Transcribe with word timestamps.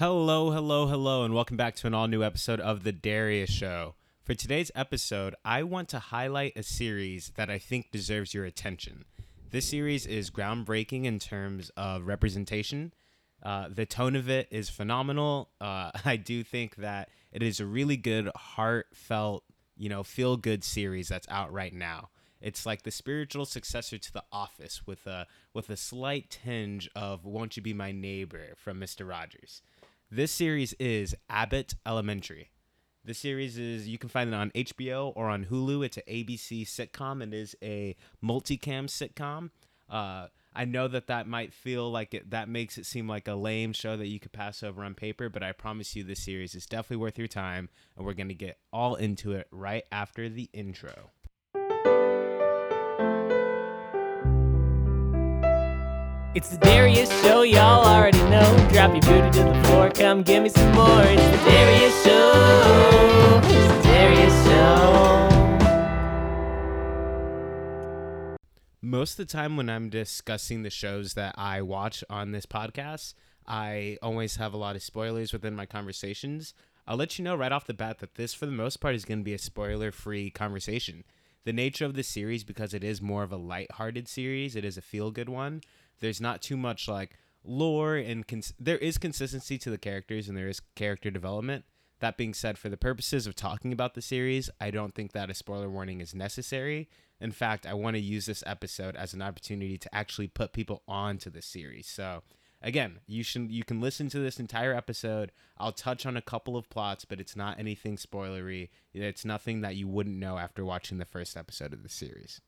Hello, 0.00 0.52
hello, 0.52 0.86
hello, 0.86 1.24
and 1.24 1.34
welcome 1.34 1.56
back 1.56 1.74
to 1.74 1.88
an 1.88 1.92
all 1.92 2.06
new 2.06 2.22
episode 2.22 2.60
of 2.60 2.84
The 2.84 2.92
Darius 2.92 3.50
Show. 3.50 3.96
For 4.22 4.32
today's 4.32 4.70
episode, 4.76 5.34
I 5.44 5.64
want 5.64 5.88
to 5.88 5.98
highlight 5.98 6.52
a 6.54 6.62
series 6.62 7.32
that 7.34 7.50
I 7.50 7.58
think 7.58 7.90
deserves 7.90 8.32
your 8.32 8.44
attention. 8.44 9.06
This 9.50 9.68
series 9.68 10.06
is 10.06 10.30
groundbreaking 10.30 11.04
in 11.04 11.18
terms 11.18 11.72
of 11.76 12.06
representation. 12.06 12.94
Uh, 13.42 13.70
the 13.74 13.86
tone 13.86 14.14
of 14.14 14.30
it 14.30 14.46
is 14.52 14.68
phenomenal. 14.68 15.50
Uh, 15.60 15.90
I 16.04 16.14
do 16.14 16.44
think 16.44 16.76
that 16.76 17.08
it 17.32 17.42
is 17.42 17.58
a 17.58 17.66
really 17.66 17.96
good, 17.96 18.30
heartfelt, 18.36 19.42
you 19.76 19.88
know, 19.88 20.04
feel 20.04 20.36
good 20.36 20.62
series 20.62 21.08
that's 21.08 21.26
out 21.28 21.52
right 21.52 21.74
now. 21.74 22.10
It's 22.40 22.64
like 22.64 22.82
the 22.82 22.92
spiritual 22.92 23.46
successor 23.46 23.98
to 23.98 24.12
The 24.12 24.22
Office 24.30 24.86
with 24.86 25.08
a 25.08 25.26
with 25.52 25.70
a 25.70 25.76
slight 25.76 26.30
tinge 26.30 26.88
of 26.94 27.24
"Won't 27.24 27.56
You 27.56 27.64
Be 27.64 27.74
My 27.74 27.90
Neighbor" 27.90 28.54
from 28.56 28.78
Mister 28.78 29.04
Rogers. 29.04 29.60
This 30.10 30.32
series 30.32 30.72
is 30.80 31.14
Abbott 31.28 31.74
Elementary. 31.84 32.50
This 33.04 33.18
series 33.18 33.58
is 33.58 33.88
you 33.88 33.98
can 33.98 34.08
find 34.08 34.32
it 34.32 34.34
on 34.34 34.50
HBO 34.52 35.12
or 35.14 35.28
on 35.28 35.44
Hulu. 35.44 35.84
It's 35.84 35.98
an 35.98 36.04
ABC 36.08 36.62
sitcom 36.62 37.22
and 37.22 37.34
is 37.34 37.54
a 37.62 37.94
multicam 38.24 38.86
sitcom. 38.86 39.50
Uh, 39.86 40.28
I 40.54 40.64
know 40.64 40.88
that 40.88 41.08
that 41.08 41.26
might 41.26 41.52
feel 41.52 41.90
like 41.90 42.14
it 42.14 42.30
that 42.30 42.48
makes 42.48 42.78
it 42.78 42.86
seem 42.86 43.06
like 43.06 43.28
a 43.28 43.34
lame 43.34 43.74
show 43.74 43.98
that 43.98 44.06
you 44.06 44.18
could 44.18 44.32
pass 44.32 44.62
over 44.62 44.82
on 44.82 44.94
paper, 44.94 45.28
but 45.28 45.42
I 45.42 45.52
promise 45.52 45.94
you 45.94 46.04
this 46.04 46.22
series 46.22 46.54
is 46.54 46.64
definitely 46.64 47.02
worth 47.02 47.18
your 47.18 47.28
time, 47.28 47.68
and 47.94 48.06
we're 48.06 48.14
gonna 48.14 48.32
get 48.32 48.56
all 48.72 48.94
into 48.94 49.32
it 49.32 49.46
right 49.50 49.84
after 49.92 50.30
the 50.30 50.48
intro. 50.54 51.10
It's 56.34 56.50
the 56.50 56.58
Darius 56.58 57.08
Show, 57.22 57.40
y'all 57.40 57.86
already 57.86 58.18
know. 58.18 58.68
Drop 58.70 58.92
your 58.92 59.00
booty 59.00 59.30
to 59.38 59.44
the 59.44 59.62
floor, 59.64 59.88
come 59.90 60.22
give 60.22 60.42
me 60.42 60.50
some 60.50 60.72
more. 60.72 61.02
It's 61.02 61.22
the 61.22 61.38
Darius 61.50 62.04
Show. 62.04 63.40
It's 63.44 63.72
the 63.72 63.82
Darius 63.82 64.44
Show. 64.44 65.28
Most 68.82 69.12
of 69.12 69.26
the 69.26 69.32
time, 69.32 69.56
when 69.56 69.70
I'm 69.70 69.88
discussing 69.88 70.64
the 70.64 70.70
shows 70.70 71.14
that 71.14 71.34
I 71.38 71.62
watch 71.62 72.04
on 72.10 72.32
this 72.32 72.44
podcast, 72.44 73.14
I 73.46 73.96
always 74.02 74.36
have 74.36 74.52
a 74.52 74.58
lot 74.58 74.76
of 74.76 74.82
spoilers 74.82 75.32
within 75.32 75.56
my 75.56 75.64
conversations. 75.64 76.52
I'll 76.86 76.98
let 76.98 77.18
you 77.18 77.24
know 77.24 77.36
right 77.36 77.52
off 77.52 77.66
the 77.66 77.72
bat 77.72 78.00
that 78.00 78.16
this, 78.16 78.34
for 78.34 78.44
the 78.44 78.52
most 78.52 78.82
part, 78.82 78.94
is 78.94 79.06
going 79.06 79.20
to 79.20 79.24
be 79.24 79.32
a 79.32 79.38
spoiler 79.38 79.90
free 79.90 80.28
conversation. 80.28 81.04
The 81.44 81.54
nature 81.54 81.86
of 81.86 81.94
the 81.94 82.02
series, 82.02 82.44
because 82.44 82.74
it 82.74 82.84
is 82.84 83.00
more 83.00 83.22
of 83.22 83.32
a 83.32 83.38
light-hearted 83.38 84.06
series, 84.08 84.54
it 84.54 84.66
is 84.66 84.76
a 84.76 84.82
feel 84.82 85.10
good 85.10 85.30
one. 85.30 85.62
There's 86.00 86.20
not 86.20 86.42
too 86.42 86.56
much 86.56 86.88
like 86.88 87.16
lore 87.44 87.96
and 87.96 88.26
cons- 88.26 88.54
there 88.58 88.78
is 88.78 88.98
consistency 88.98 89.58
to 89.58 89.70
the 89.70 89.78
characters 89.78 90.28
and 90.28 90.36
there 90.36 90.48
is 90.48 90.60
character 90.74 91.10
development. 91.10 91.64
That 92.00 92.16
being 92.16 92.34
said, 92.34 92.58
for 92.58 92.68
the 92.68 92.76
purposes 92.76 93.26
of 93.26 93.34
talking 93.34 93.72
about 93.72 93.94
the 93.94 94.02
series, 94.02 94.50
I 94.60 94.70
don't 94.70 94.94
think 94.94 95.12
that 95.12 95.30
a 95.30 95.34
spoiler 95.34 95.68
warning 95.68 96.00
is 96.00 96.14
necessary. 96.14 96.88
In 97.20 97.32
fact, 97.32 97.66
I 97.66 97.74
want 97.74 97.96
to 97.96 98.00
use 98.00 98.26
this 98.26 98.44
episode 98.46 98.94
as 98.94 99.14
an 99.14 99.22
opportunity 99.22 99.76
to 99.78 99.92
actually 99.92 100.28
put 100.28 100.52
people 100.52 100.82
onto 100.86 101.28
the 101.28 101.42
series. 101.42 101.88
So, 101.88 102.22
again, 102.62 103.00
you 103.08 103.24
should 103.24 103.50
you 103.50 103.64
can 103.64 103.80
listen 103.80 104.08
to 104.10 104.20
this 104.20 104.38
entire 104.38 104.72
episode. 104.72 105.32
I'll 105.58 105.72
touch 105.72 106.06
on 106.06 106.16
a 106.16 106.22
couple 106.22 106.56
of 106.56 106.70
plots, 106.70 107.04
but 107.04 107.20
it's 107.20 107.34
not 107.34 107.58
anything 107.58 107.96
spoilery. 107.96 108.68
It's 108.94 109.24
nothing 109.24 109.62
that 109.62 109.74
you 109.74 109.88
wouldn't 109.88 110.18
know 110.18 110.38
after 110.38 110.64
watching 110.64 110.98
the 110.98 111.04
first 111.04 111.36
episode 111.36 111.72
of 111.72 111.82
the 111.82 111.88
series. 111.88 112.40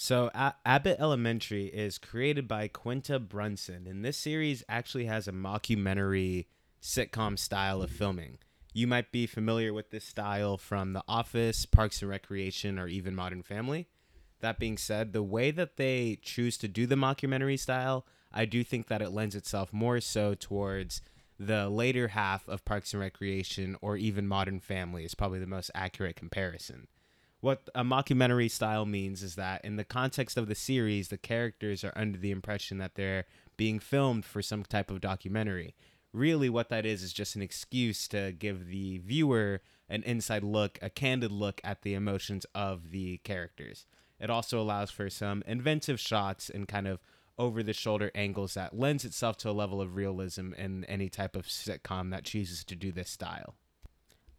So, 0.00 0.30
A- 0.32 0.54
Abbott 0.64 1.00
Elementary 1.00 1.66
is 1.66 1.98
created 1.98 2.46
by 2.46 2.68
Quinta 2.68 3.18
Brunson, 3.18 3.88
and 3.88 4.04
this 4.04 4.16
series 4.16 4.62
actually 4.68 5.06
has 5.06 5.26
a 5.26 5.32
mockumentary 5.32 6.46
sitcom 6.80 7.36
style 7.36 7.82
of 7.82 7.90
filming. 7.90 8.38
You 8.72 8.86
might 8.86 9.10
be 9.10 9.26
familiar 9.26 9.72
with 9.74 9.90
this 9.90 10.04
style 10.04 10.56
from 10.56 10.92
The 10.92 11.02
Office, 11.08 11.66
Parks 11.66 12.00
and 12.00 12.08
Recreation, 12.08 12.78
or 12.78 12.86
even 12.86 13.16
Modern 13.16 13.42
Family. 13.42 13.88
That 14.38 14.60
being 14.60 14.78
said, 14.78 15.12
the 15.12 15.24
way 15.24 15.50
that 15.50 15.78
they 15.78 16.20
choose 16.22 16.56
to 16.58 16.68
do 16.68 16.86
the 16.86 16.94
mockumentary 16.94 17.58
style, 17.58 18.06
I 18.32 18.44
do 18.44 18.62
think 18.62 18.86
that 18.86 19.02
it 19.02 19.10
lends 19.10 19.34
itself 19.34 19.72
more 19.72 20.00
so 20.00 20.34
towards 20.34 21.02
the 21.40 21.68
later 21.68 22.06
half 22.06 22.46
of 22.48 22.64
Parks 22.64 22.92
and 22.92 23.00
Recreation 23.00 23.76
or 23.80 23.96
even 23.96 24.28
Modern 24.28 24.60
Family 24.60 25.04
is 25.04 25.16
probably 25.16 25.40
the 25.40 25.48
most 25.48 25.72
accurate 25.74 26.14
comparison 26.14 26.86
what 27.40 27.68
a 27.74 27.84
mockumentary 27.84 28.50
style 28.50 28.84
means 28.84 29.22
is 29.22 29.36
that 29.36 29.64
in 29.64 29.76
the 29.76 29.84
context 29.84 30.36
of 30.36 30.48
the 30.48 30.54
series, 30.54 31.08
the 31.08 31.18
characters 31.18 31.84
are 31.84 31.92
under 31.94 32.18
the 32.18 32.30
impression 32.30 32.78
that 32.78 32.96
they're 32.96 33.26
being 33.56 33.78
filmed 33.78 34.24
for 34.24 34.42
some 34.42 34.64
type 34.64 34.90
of 34.90 35.00
documentary. 35.00 35.74
Really, 36.12 36.48
what 36.48 36.68
that 36.70 36.84
is 36.84 37.02
is 37.02 37.12
just 37.12 37.36
an 37.36 37.42
excuse 37.42 38.08
to 38.08 38.32
give 38.32 38.68
the 38.68 38.98
viewer 38.98 39.60
an 39.88 40.02
inside 40.02 40.42
look, 40.42 40.78
a 40.82 40.90
candid 40.90 41.30
look 41.30 41.60
at 41.62 41.82
the 41.82 41.94
emotions 41.94 42.44
of 42.54 42.90
the 42.90 43.18
characters. 43.18 43.86
It 44.18 44.30
also 44.30 44.60
allows 44.60 44.90
for 44.90 45.08
some 45.08 45.42
inventive 45.46 46.00
shots 46.00 46.50
and 46.50 46.66
kind 46.66 46.88
of 46.88 46.98
over 47.38 47.62
the 47.62 47.72
shoulder 47.72 48.10
angles 48.14 48.54
that 48.54 48.76
lends 48.76 49.04
itself 49.04 49.36
to 49.38 49.50
a 49.50 49.52
level 49.52 49.80
of 49.80 49.94
realism 49.94 50.52
in 50.54 50.84
any 50.86 51.08
type 51.08 51.36
of 51.36 51.46
sitcom 51.46 52.10
that 52.10 52.24
chooses 52.24 52.64
to 52.64 52.74
do 52.74 52.90
this 52.90 53.10
style. 53.10 53.54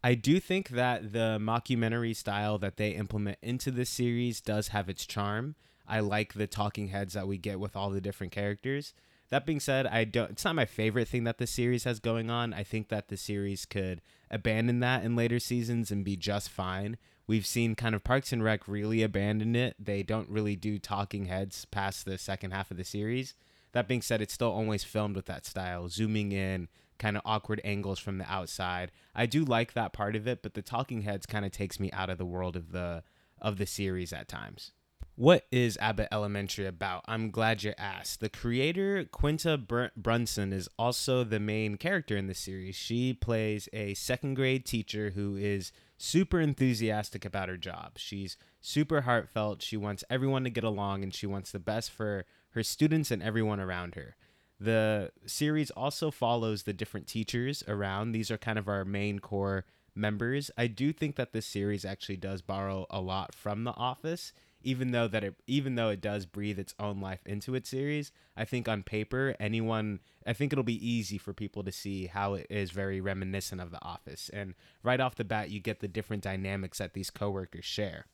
I 0.02 0.14
do 0.14 0.40
think 0.40 0.70
that 0.70 1.12
the 1.12 1.38
mockumentary 1.40 2.16
style 2.16 2.58
that 2.58 2.76
they 2.76 2.90
implement 2.90 3.38
into 3.42 3.70
this 3.70 3.90
series 3.90 4.40
does 4.40 4.68
have 4.68 4.88
its 4.88 5.04
charm. 5.04 5.56
I 5.86 6.00
like 6.00 6.34
the 6.34 6.46
talking 6.46 6.88
heads 6.88 7.14
that 7.14 7.28
we 7.28 7.36
get 7.36 7.60
with 7.60 7.76
all 7.76 7.90
the 7.90 8.00
different 8.00 8.32
characters. 8.32 8.94
That 9.28 9.46
being 9.46 9.60
said, 9.60 9.86
I 9.86 10.04
don't 10.04 10.30
it's 10.30 10.44
not 10.44 10.54
my 10.54 10.64
favorite 10.64 11.08
thing 11.08 11.24
that 11.24 11.38
the 11.38 11.46
series 11.46 11.84
has 11.84 12.00
going 12.00 12.30
on. 12.30 12.54
I 12.54 12.64
think 12.64 12.88
that 12.88 13.08
the 13.08 13.16
series 13.16 13.66
could 13.66 14.00
abandon 14.30 14.80
that 14.80 15.04
in 15.04 15.16
later 15.16 15.38
seasons 15.38 15.90
and 15.90 16.04
be 16.04 16.16
just 16.16 16.48
fine. 16.48 16.96
We've 17.26 17.46
seen 17.46 17.76
kind 17.76 17.94
of 17.94 18.02
Parks 18.02 18.32
and 18.32 18.42
Rec 18.42 18.66
really 18.66 19.02
abandon 19.02 19.54
it. 19.54 19.76
They 19.78 20.02
don't 20.02 20.28
really 20.28 20.56
do 20.56 20.78
talking 20.78 21.26
heads 21.26 21.64
past 21.66 22.04
the 22.04 22.18
second 22.18 22.50
half 22.50 22.72
of 22.72 22.76
the 22.76 22.84
series. 22.84 23.34
That 23.72 23.86
being 23.86 24.02
said, 24.02 24.20
it's 24.20 24.34
still 24.34 24.50
always 24.50 24.82
filmed 24.82 25.14
with 25.14 25.26
that 25.26 25.46
style, 25.46 25.88
zooming 25.88 26.32
in, 26.32 26.68
kind 27.00 27.16
of 27.16 27.22
awkward 27.24 27.60
angles 27.64 27.98
from 27.98 28.18
the 28.18 28.30
outside. 28.30 28.92
I 29.12 29.26
do 29.26 29.44
like 29.44 29.72
that 29.72 29.92
part 29.92 30.14
of 30.14 30.28
it, 30.28 30.42
but 30.42 30.54
the 30.54 30.62
talking 30.62 31.02
heads 31.02 31.26
kind 31.26 31.44
of 31.44 31.50
takes 31.50 31.80
me 31.80 31.90
out 31.90 32.10
of 32.10 32.18
the 32.18 32.24
world 32.24 32.54
of 32.54 32.70
the 32.70 33.02
of 33.40 33.56
the 33.56 33.66
series 33.66 34.12
at 34.12 34.28
times. 34.28 34.70
What 35.16 35.46
is 35.50 35.76
Abbott 35.80 36.08
Elementary 36.12 36.66
about? 36.66 37.04
I'm 37.06 37.30
glad 37.30 37.62
you 37.62 37.74
asked. 37.76 38.20
The 38.20 38.28
creator, 38.28 39.04
Quinta 39.04 39.58
Br- 39.58 39.86
Brunson, 39.96 40.52
is 40.52 40.68
also 40.78 41.24
the 41.24 41.40
main 41.40 41.76
character 41.76 42.16
in 42.16 42.26
the 42.26 42.34
series. 42.34 42.76
She 42.76 43.12
plays 43.12 43.68
a 43.72 43.94
second 43.94 44.34
grade 44.34 44.64
teacher 44.64 45.10
who 45.10 45.36
is 45.36 45.72
super 45.98 46.40
enthusiastic 46.40 47.24
about 47.24 47.50
her 47.50 47.58
job. 47.58 47.98
She's 47.98 48.36
super 48.60 49.02
heartfelt. 49.02 49.62
She 49.62 49.76
wants 49.76 50.04
everyone 50.08 50.44
to 50.44 50.50
get 50.50 50.64
along 50.64 51.02
and 51.02 51.14
she 51.14 51.26
wants 51.26 51.50
the 51.50 51.58
best 51.58 51.90
for 51.90 52.24
her 52.50 52.62
students 52.62 53.10
and 53.10 53.22
everyone 53.22 53.60
around 53.60 53.96
her. 53.96 54.16
The 54.60 55.10
series 55.24 55.70
also 55.70 56.10
follows 56.10 56.64
the 56.64 56.74
different 56.74 57.06
teachers 57.06 57.64
around. 57.66 58.12
These 58.12 58.30
are 58.30 58.36
kind 58.36 58.58
of 58.58 58.68
our 58.68 58.84
main 58.84 59.18
core 59.18 59.64
members. 59.94 60.50
I 60.58 60.66
do 60.66 60.92
think 60.92 61.16
that 61.16 61.32
this 61.32 61.46
series 61.46 61.84
actually 61.84 62.18
does 62.18 62.42
borrow 62.42 62.86
a 62.90 63.00
lot 63.00 63.34
from 63.34 63.64
The 63.64 63.72
Office, 63.72 64.34
even 64.62 64.90
though 64.90 65.08
that 65.08 65.24
it 65.24 65.34
even 65.46 65.76
though 65.76 65.88
it 65.88 66.02
does 66.02 66.26
breathe 66.26 66.58
its 66.58 66.74
own 66.78 67.00
life 67.00 67.20
into 67.24 67.54
its 67.54 67.70
series. 67.70 68.12
I 68.36 68.44
think 68.44 68.68
on 68.68 68.82
paper, 68.82 69.34
anyone 69.40 70.00
I 70.26 70.34
think 70.34 70.52
it'll 70.52 70.62
be 70.62 70.86
easy 70.86 71.16
for 71.16 71.32
people 71.32 71.64
to 71.64 71.72
see 71.72 72.06
how 72.06 72.34
it 72.34 72.46
is 72.50 72.70
very 72.70 73.00
reminiscent 73.00 73.62
of 73.62 73.70
The 73.70 73.82
Office. 73.82 74.30
And 74.30 74.54
right 74.82 75.00
off 75.00 75.16
the 75.16 75.24
bat, 75.24 75.50
you 75.50 75.60
get 75.60 75.80
the 75.80 75.88
different 75.88 76.22
dynamics 76.22 76.78
that 76.78 76.92
these 76.92 77.08
coworkers 77.08 77.64
share. 77.64 78.04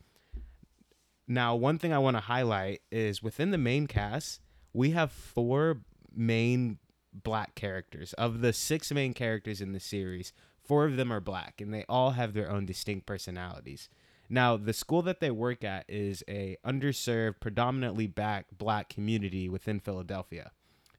Now, 1.27 1.57
one 1.57 1.79
thing 1.79 1.93
I 1.93 1.99
want 1.99 2.17
to 2.17 2.23
highlight 2.23 2.83
is 2.93 3.21
within 3.21 3.51
the 3.51 3.59
main 3.59 3.89
cast, 3.89 4.41
we 4.73 4.91
have 4.91 5.11
four 5.11 5.81
main 6.17 6.79
black 7.13 7.55
characters. 7.55 8.13
Of 8.15 8.41
the 8.41 8.53
six 8.53 8.93
main 8.93 9.15
characters 9.15 9.61
in 9.61 9.73
the 9.73 9.81
series, 9.81 10.33
four 10.63 10.85
of 10.85 10.97
them 10.97 11.13
are 11.13 11.21
black, 11.21 11.61
and 11.61 11.73
they 11.73 11.85
all 11.89 12.13
have 12.13 12.35
their 12.35 12.51
own 12.51 12.67
distinct 12.67 13.07
personalities. 13.07 13.89
Now, 14.29 14.57
the 14.57 14.73
school 14.73 15.03
that 15.03 15.21
they 15.21 15.31
work 15.31 15.63
at 15.63 15.85
is 15.89 16.25
a 16.29 16.57
underserved, 16.67 17.41
predominantly 17.41 18.07
black 18.07 18.47
black 18.57 18.89
community 18.89 19.49
within 19.49 19.79
Philadelphia. 19.79 20.51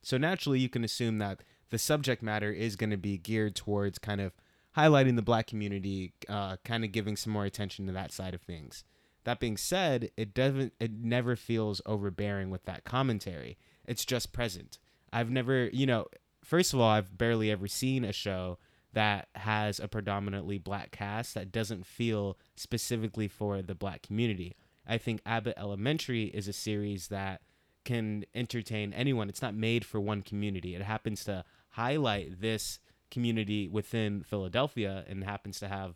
So 0.01 0.17
naturally, 0.17 0.59
you 0.59 0.69
can 0.69 0.83
assume 0.83 1.17
that 1.17 1.41
the 1.69 1.77
subject 1.77 2.23
matter 2.23 2.51
is 2.51 2.77
going 2.77 2.91
to 2.91 2.97
be 2.97 3.17
geared 3.17 3.55
towards 3.55 3.99
kind 3.99 4.21
of 4.21 4.31
highlighting 4.77 5.17
the 5.17 5.21
black 5.21 5.47
community, 5.47 6.13
uh, 6.29 6.57
kind 6.63 6.85
of 6.85 6.91
giving 6.91 7.17
some 7.17 7.33
more 7.33 7.45
attention 7.45 7.87
to 7.87 7.91
that 7.93 8.13
side 8.13 8.33
of 8.33 8.41
things. 8.41 8.85
That 9.25 9.41
being 9.41 9.57
said, 9.57 10.11
it 10.15 10.33
doesn't 10.33 10.73
it 10.79 10.91
never 10.93 11.35
feels 11.35 11.81
overbearing 11.85 12.49
with 12.49 12.63
that 12.63 12.85
commentary. 12.85 13.57
It's 13.85 14.05
just 14.05 14.31
present. 14.31 14.79
I've 15.11 15.29
never, 15.29 15.69
you 15.71 15.85
know, 15.85 16.07
first 16.43 16.73
of 16.73 16.79
all, 16.79 16.89
I've 16.89 17.17
barely 17.17 17.51
ever 17.51 17.67
seen 17.67 18.03
a 18.03 18.13
show 18.13 18.57
that 18.93 19.27
has 19.35 19.79
a 19.79 19.87
predominantly 19.87 20.57
black 20.57 20.91
cast 20.91 21.33
that 21.33 21.51
doesn't 21.51 21.85
feel 21.85 22.37
specifically 22.55 23.27
for 23.27 23.61
the 23.61 23.75
black 23.75 24.01
community. 24.01 24.55
I 24.87 24.97
think 24.97 25.21
Abbott 25.25 25.55
Elementary 25.57 26.25
is 26.25 26.47
a 26.47 26.53
series 26.53 27.09
that 27.09 27.41
can 27.83 28.25
entertain 28.33 28.93
anyone. 28.93 29.29
It's 29.29 29.41
not 29.41 29.53
made 29.53 29.85
for 29.85 29.99
one 29.99 30.21
community. 30.21 30.75
It 30.75 30.81
happens 30.81 31.23
to 31.25 31.43
highlight 31.71 32.41
this 32.41 32.79
community 33.11 33.67
within 33.67 34.23
Philadelphia 34.23 35.05
and 35.07 35.23
happens 35.23 35.59
to 35.59 35.67
have 35.67 35.95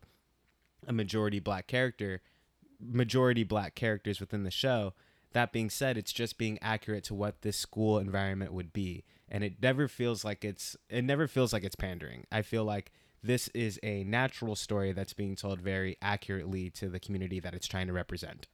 a 0.87 0.93
majority 0.93 1.39
black 1.39 1.67
character, 1.67 2.21
majority 2.79 3.43
black 3.43 3.75
characters 3.75 4.19
within 4.19 4.43
the 4.43 4.51
show. 4.51 4.93
That 5.33 5.53
being 5.53 5.69
said, 5.69 5.97
it's 5.97 6.11
just 6.11 6.37
being 6.37 6.59
accurate 6.61 7.03
to 7.05 7.13
what 7.13 7.41
this 7.41 7.57
school 7.57 7.97
environment 7.97 8.53
would 8.53 8.73
be, 8.73 9.05
and 9.29 9.43
it 9.43 9.61
never 9.61 9.87
feels 9.87 10.25
like 10.25 10.43
it's 10.43 10.75
it 10.89 11.03
never 11.03 11.27
feels 11.27 11.53
like 11.53 11.63
it's 11.63 11.75
pandering. 11.75 12.25
I 12.31 12.41
feel 12.41 12.65
like 12.65 12.91
this 13.23 13.47
is 13.49 13.79
a 13.83 14.03
natural 14.03 14.55
story 14.55 14.91
that's 14.93 15.13
being 15.13 15.35
told 15.35 15.61
very 15.61 15.97
accurately 16.01 16.69
to 16.71 16.89
the 16.89 16.99
community 16.99 17.39
that 17.39 17.53
it's 17.53 17.67
trying 17.67 17.87
to 17.87 17.93
represent. 17.93 18.47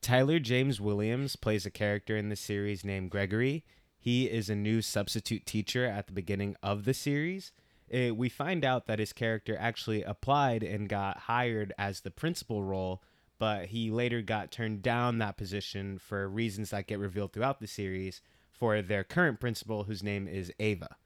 Tyler 0.00 0.38
James 0.38 0.80
Williams 0.80 1.34
plays 1.34 1.66
a 1.66 1.70
character 1.70 2.16
in 2.16 2.28
the 2.28 2.36
series 2.36 2.84
named 2.84 3.10
Gregory. 3.10 3.64
He 3.98 4.26
is 4.26 4.48
a 4.48 4.54
new 4.54 4.80
substitute 4.80 5.44
teacher 5.44 5.84
at 5.84 6.06
the 6.06 6.12
beginning 6.12 6.56
of 6.62 6.84
the 6.84 6.94
series. 6.94 7.52
Eh, 7.90 8.10
we 8.10 8.28
find 8.28 8.64
out 8.64 8.86
that 8.86 8.98
his 8.98 9.12
character 9.12 9.56
actually 9.58 10.02
applied 10.02 10.62
and 10.62 10.88
got 10.88 11.20
hired 11.20 11.72
as 11.78 12.00
the 12.00 12.10
principal 12.10 12.62
role, 12.62 13.02
but 13.38 13.66
he 13.66 13.90
later 13.90 14.22
got 14.22 14.50
turned 14.50 14.82
down 14.82 15.18
that 15.18 15.36
position 15.36 15.98
for 15.98 16.28
reasons 16.28 16.70
that 16.70 16.86
get 16.86 16.98
revealed 16.98 17.32
throughout 17.32 17.60
the 17.60 17.66
series 17.66 18.20
for 18.50 18.82
their 18.82 19.04
current 19.04 19.40
principal, 19.40 19.84
whose 19.84 20.02
name 20.02 20.26
is 20.26 20.52
Ava. 20.58 20.96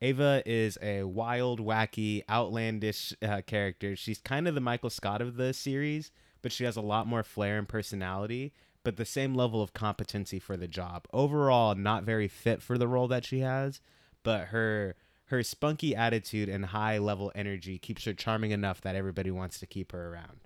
Ava 0.00 0.42
is 0.46 0.78
a 0.82 1.04
wild, 1.04 1.60
wacky, 1.60 2.22
outlandish 2.28 3.12
uh, 3.22 3.40
character. 3.46 3.94
She's 3.94 4.18
kind 4.18 4.48
of 4.48 4.54
the 4.54 4.60
Michael 4.60 4.90
Scott 4.90 5.22
of 5.22 5.36
the 5.36 5.52
series, 5.52 6.10
but 6.42 6.52
she 6.52 6.64
has 6.64 6.76
a 6.76 6.80
lot 6.80 7.06
more 7.06 7.22
flair 7.22 7.58
and 7.58 7.68
personality, 7.68 8.52
but 8.82 8.96
the 8.96 9.04
same 9.04 9.34
level 9.34 9.62
of 9.62 9.72
competency 9.72 10.38
for 10.38 10.56
the 10.56 10.66
job. 10.66 11.06
Overall, 11.12 11.74
not 11.74 12.04
very 12.04 12.26
fit 12.26 12.62
for 12.62 12.78
the 12.78 12.88
role 12.88 13.08
that 13.08 13.24
she 13.24 13.40
has, 13.40 13.80
but 14.22 14.48
her 14.48 14.96
her 15.26 15.42
spunky 15.42 15.96
attitude 15.96 16.48
and 16.48 16.66
high 16.66 16.98
level 16.98 17.32
energy 17.34 17.78
keeps 17.78 18.04
her 18.04 18.12
charming 18.12 18.50
enough 18.50 18.82
that 18.82 18.96
everybody 18.96 19.30
wants 19.30 19.58
to 19.60 19.66
keep 19.66 19.92
her 19.92 20.12
around. 20.12 20.40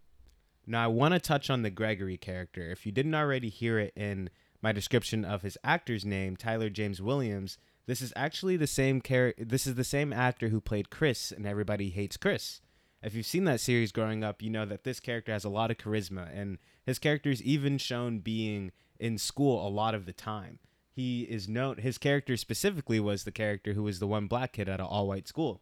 Now, 0.67 0.85
I 0.85 0.89
want 0.89 1.15
to 1.15 1.21
touch 1.21 1.49
on 1.49 1.63
the 1.63 1.71
Gregory 1.71 2.17
character. 2.17 2.71
If 2.71 2.85
you 2.85 2.93
didn't 2.93 3.15
already 3.15 3.49
hear 3.49 3.79
it 3.79 3.93
in 3.95 4.31
my 4.61 4.73
description 4.73 5.25
of 5.25 5.43
his 5.43 5.57
actor's 5.63 6.05
name, 6.05 6.37
Tyler 6.37 6.69
James 6.71 7.01
Williams, 7.01 7.57
this 7.87 8.03
is 8.03 8.13
actually 8.17 8.57
the 8.57 8.67
same 8.67 9.01
character. 9.01 9.45
this 9.45 9.67
is 9.67 9.77
the 9.77 9.85
same 9.85 10.13
actor 10.13 10.49
who 10.49 10.61
played 10.61 10.91
Chris 10.91 11.31
and 11.31 11.47
Everybody 11.47 11.91
Hates 11.91 12.17
Chris. 12.17 12.61
If 13.01 13.15
you've 13.15 13.27
seen 13.27 13.45
that 13.45 13.61
series 13.61 13.93
growing 13.93 14.25
up, 14.25 14.43
you 14.43 14.51
know 14.51 14.67
that 14.67 14.83
this 14.83 14.99
character 14.99 15.33
has 15.33 15.45
a 15.45 15.49
lot 15.49 15.71
of 15.71 15.79
charisma 15.79 16.29
and 16.37 16.59
his 16.85 16.99
character 16.99 17.31
is 17.31 17.43
even 17.43 17.79
shown 17.79 18.19
being 18.19 18.73
in 18.99 19.19
school 19.19 19.65
a 19.65 19.71
lot 19.71 19.95
of 19.95 20.07
the 20.07 20.13
time. 20.13 20.59
He 20.91 21.23
is 21.23 21.49
known 21.49 21.77
his 21.77 21.99
character 21.99 22.37
specifically 22.37 22.99
was 22.99 23.23
the 23.23 23.31
character 23.31 23.75
who 23.75 23.85
was 23.85 24.01
the 24.01 24.07
one 24.07 24.27
black 24.27 24.55
kid 24.55 24.69
at 24.69 24.81
an 24.81 24.87
all-white 24.87 25.29
school. 25.29 25.61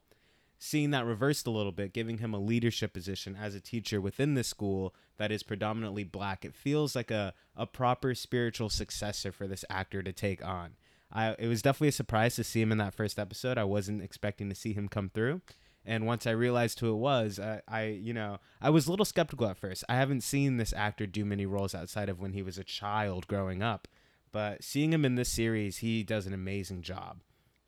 Seeing 0.59 0.91
that 0.91 1.05
reversed 1.05 1.47
a 1.47 1.51
little 1.51 1.73
bit, 1.73 1.93
giving 1.93 2.19
him 2.19 2.33
a 2.33 2.39
leadership 2.39 2.93
position 2.93 3.37
as 3.37 3.55
a 3.55 3.61
teacher 3.61 4.01
within 4.01 4.35
this 4.35 4.49
school 4.49 4.95
that 5.19 5.31
is 5.31 5.43
predominantly 5.43 6.05
black, 6.05 6.45
it 6.45 6.55
feels 6.55 6.97
like 6.97 7.11
a, 7.11 7.35
a 7.57 7.67
proper 7.67 8.15
spiritual 8.15 8.71
successor 8.71 9.31
for 9.31 9.47
this 9.47 9.65
actor 9.69 10.03
to 10.03 10.13
take 10.13 10.45
on. 10.45 10.77
I, 11.13 11.37
it 11.39 11.49
was 11.49 11.63
definitely 11.63 11.89
a 11.89 11.93
surprise 11.93 12.37
to 12.37 12.45
see 12.45 12.61
him 12.61 12.73
in 12.73 12.79
that 12.79 12.95
first 12.95 13.19
episode. 13.19 13.59
I 13.59 13.65
wasn't 13.65 14.03
expecting 14.03 14.49
to 14.49 14.55
see 14.55 14.73
him 14.73 14.89
come 14.89 15.11
through. 15.11 15.43
And 15.87 16.07
once 16.07 16.27
I 16.27 16.31
realized 16.31 16.81
who 16.81 16.93
it 16.93 16.99
was, 16.99 17.39
I, 17.39 17.61
I, 17.69 17.85
you 17.85 18.15
know, 18.15 18.39
I 18.61 18.71
was 18.71 18.87
a 18.87 18.91
little 18.91 19.05
skeptical 19.05 19.47
at 19.47 19.59
first. 19.59 19.85
I 19.89 19.97
haven't 19.97 20.23
seen 20.23 20.57
this 20.57 20.73
actor 20.73 21.07
do 21.07 21.25
many 21.25 21.45
roles 21.45 21.75
outside 21.75 22.09
of 22.09 22.21
when 22.21 22.33
he 22.33 22.43
was 22.43 22.57
a 22.57 22.65
child 22.65 23.27
growing 23.27 23.63
up. 23.63 23.87
But 24.33 24.65
seeing 24.65 24.93
him 24.93 25.05
in 25.05 25.15
this 25.15 25.29
series, 25.29 25.79
he 25.79 26.03
does 26.03 26.27
an 26.27 26.33
amazing 26.33 26.83
job. 26.83 27.21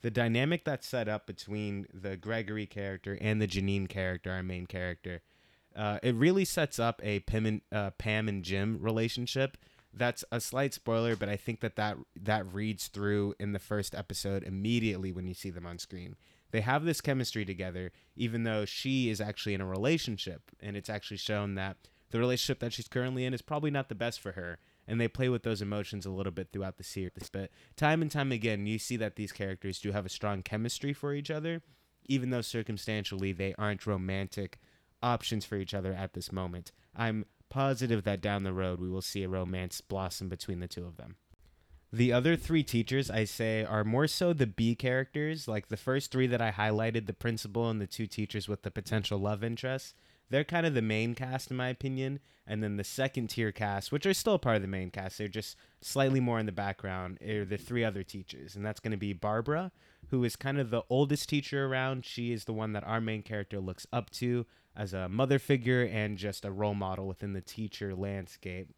The 0.03 0.11
dynamic 0.11 0.65
that's 0.65 0.87
set 0.87 1.09
up 1.09 1.27
between 1.27 1.87
the 1.93 2.17
Gregory 2.17 2.67
character 2.67 3.19
and 3.21 3.41
the 3.41 3.49
Janine 3.49 3.89
character, 3.89 4.31
our 4.31 4.43
main 4.43 4.67
character, 4.67 5.23
uh, 5.75 5.99
it 6.03 6.15
really 6.15 6.45
sets 6.45 6.79
up 6.79 7.01
a 7.05 7.21
Pam 7.21 7.47
and, 7.47 7.61
uh, 7.73 7.91
Pam 7.91 8.29
and 8.29 8.43
Jim 8.43 8.79
relationship. 8.81 9.57
That's 9.93 10.25
a 10.31 10.41
slight 10.41 10.75
spoiler, 10.75 11.17
but 11.17 11.29
I 11.29 11.37
think 11.37 11.61
that, 11.61 11.77
that 11.77 11.97
that 12.15 12.53
reads 12.53 12.89
through 12.89 13.35
in 13.41 13.53
the 13.53 13.59
first 13.59 13.95
episode 13.95 14.43
immediately 14.43 15.13
when 15.13 15.27
you 15.27 15.35
see 15.35 15.51
them 15.51 15.67
on 15.67 15.79
screen. 15.79 16.17
They 16.51 16.61
have 16.61 16.85
this 16.85 17.01
chemistry 17.01 17.45
together, 17.45 17.93
even 18.15 18.45
though 18.45 18.65
she 18.65 19.11
is 19.11 19.21
actually 19.21 19.55
in 19.55 19.61
a 19.61 19.67
relationship, 19.67 20.43
and 20.61 20.77
it's 20.77 20.91
actually 20.91 21.17
shown 21.17 21.55
that 21.55 21.77
the 22.11 22.19
relationship 22.19 22.61
that 22.61 22.73
she's 22.73 22.89
currently 22.89 23.25
in 23.25 23.35
is 23.35 23.43
probably 23.43 23.71
not 23.71 23.89
the 23.89 23.95
best 23.95 24.21
for 24.21 24.33
her 24.33 24.59
and 24.89 25.01
they 25.01 25.09
play 25.09 25.29
with 25.29 25.43
those 25.43 25.63
emotions 25.63 26.07
a 26.07 26.11
little 26.11 26.33
bit 26.33 26.49
throughout 26.53 26.79
the 26.79 26.85
series. 26.85 27.31
But 27.33 27.51
time 27.77 28.03
and 28.03 28.11
time 28.11 28.33
again, 28.33 28.67
you 28.67 28.79
see 28.79 28.97
that 28.97 29.17
these 29.17 29.33
characters 29.33 29.81
do 29.81 29.93
have 29.93 30.07
a 30.07 30.11
strong 30.11 30.43
chemistry 30.43 30.93
for 30.93 31.13
each 31.13 31.31
other, 31.31 31.63
even 32.07 32.31
though 32.31 32.41
circumstantially 32.41 33.33
they 33.33 33.55
aren't 33.59 33.87
romantic 33.87 34.59
options 35.03 35.45
for 35.45 35.57
each 35.57 35.75
other 35.75 35.93
at 35.93 36.15
this 36.15 36.33
moment. 36.33 36.73
I'm 36.95 37.27
positive 37.49 38.05
that 38.05 38.21
down 38.21 38.43
the 38.43 38.53
road 38.53 38.81
we 38.81 38.91
will 38.91 39.03
see 39.03 39.23
a 39.23 39.29
romance 39.29 39.81
blossom 39.81 40.29
between 40.29 40.61
the 40.61 40.69
two 40.69 40.85
of 40.85 40.97
them. 40.97 41.17
The 41.93 42.13
other 42.13 42.37
three 42.37 42.65
teachers 42.65 43.11
I 43.11 43.25
say 43.25 43.65
are 43.65 43.85
more 43.85 44.09
so 44.09 44.33
the 44.33 44.47
B 44.47 44.75
characters, 44.75 45.47
like 45.47 45.69
the 45.69 45.77
first 45.77 46.11
three 46.11 46.27
that 46.27 46.43
I 46.43 46.51
highlighted 46.51 47.07
the 47.07 47.13
principal 47.13 47.71
and 47.71 47.81
the 47.81 47.87
two 47.87 48.07
teachers 48.07 48.49
with 48.49 48.63
the 48.63 48.71
potential 48.71 49.19
love 49.19 49.45
interests 49.45 49.95
they're 50.31 50.45
kind 50.45 50.67
of 50.67 50.75
the 50.75 50.83
main 50.83 51.15
cast 51.15 51.51
in 51.51 51.57
my 51.57 51.69
opinion. 51.69 52.21
And 52.49 52.63
then 52.63 52.77
the 52.77 52.85
second 52.85 53.29
tier 53.29 53.51
cast 53.51 53.91
which 53.91 54.07
are 54.07 54.15
still 54.15 54.39
part 54.39 54.57
of 54.57 54.63
the 54.63 54.69
main 54.69 54.91
cast 54.91 55.19
they're 55.19 55.27
just 55.27 55.57
slightly 55.81 56.21
more 56.21 56.39
in 56.39 56.47
the 56.47 56.53
background 56.53 57.21
are 57.21 57.45
the 57.45 57.57
three 57.57 57.85
other 57.85 58.05
teachers. 58.05 58.55
And 58.55 58.65
that's 58.65 58.81
going 58.81 58.93
to 58.93 58.97
be 58.97 59.13
barbara 59.13 59.73
who 60.11 60.23
is 60.23 60.37
kind 60.37 60.59
of 60.59 60.71
the 60.71 60.83
oldest 60.89 61.29
teacher 61.29 61.67
around. 61.67 62.05
She 62.05 62.33
is 62.33 62.45
the 62.45 62.53
one 62.53 62.73
that 62.73 62.85
our 62.85 63.01
main 63.01 63.23
character 63.23 63.59
looks 63.59 63.87
up 63.93 64.11
to 64.11 64.47
as 64.77 64.93
a 64.93 65.09
mother 65.09 65.39
figure 65.39 65.83
and 65.83 66.19
just 66.19 66.45
a 66.45 66.53
role 66.53 66.75
model 66.75 67.09
within 67.09 67.33
the 67.33 67.41
teacher 67.41 67.95
landscape. 67.95 68.69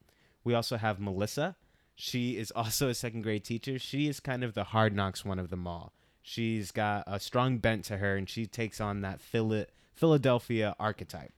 We 0.44 0.54
also 0.54 0.76
have 0.76 1.00
melissa. 1.00 1.56
She 1.94 2.38
is 2.38 2.50
also 2.52 2.88
a 2.88 2.94
second 2.94 3.22
grade 3.22 3.44
teacher. 3.44 3.78
She 3.78 4.08
is 4.08 4.20
kind 4.20 4.44
of 4.44 4.54
the 4.54 4.64
hard 4.64 4.94
knocks 4.94 5.24
one 5.24 5.38
of 5.38 5.50
them 5.50 5.66
all. 5.66 5.92
She's 6.22 6.70
got 6.70 7.04
a 7.06 7.20
strong 7.20 7.58
bent 7.58 7.84
to 7.86 7.98
her 7.98 8.16
and 8.16 8.28
she 8.28 8.46
takes 8.46 8.80
on 8.80 9.00
that 9.02 9.20
Philadelphia 9.20 10.74
archetype 10.78 11.32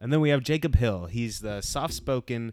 and 0.00 0.12
then 0.12 0.20
we 0.20 0.30
have 0.30 0.42
Jacob 0.42 0.76
Hill. 0.76 1.06
He's 1.06 1.40
the 1.40 1.60
soft-spoken, 1.60 2.52